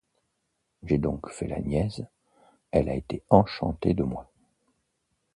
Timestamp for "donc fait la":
0.97-1.59